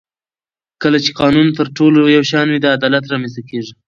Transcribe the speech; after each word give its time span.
کله 0.81 0.97
چې 1.03 1.11
قانون 1.21 1.47
پر 1.57 1.67
ټولو 1.77 2.01
یو 2.15 2.23
شان 2.31 2.47
وي 2.49 2.59
عدالت 2.77 3.03
رامنځته 3.11 3.41
کېږي 3.49 3.73